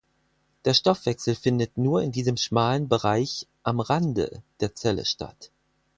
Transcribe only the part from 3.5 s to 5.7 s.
„am Rande“ der Zelle statt.